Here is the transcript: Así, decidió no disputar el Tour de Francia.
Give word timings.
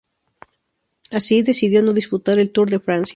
Así, 1.11 1.43
decidió 1.43 1.83
no 1.83 1.93
disputar 1.93 2.39
el 2.39 2.49
Tour 2.51 2.71
de 2.71 2.79
Francia. 2.79 3.09